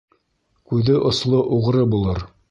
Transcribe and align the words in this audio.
Күҙе 0.71 0.95
осло 1.11 1.41
уғры 1.57 1.85
булыр. 1.93 2.25